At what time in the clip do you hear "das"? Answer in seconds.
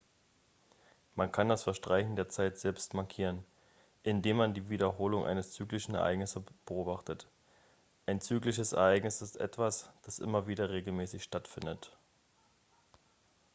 1.47-1.61, 10.01-10.17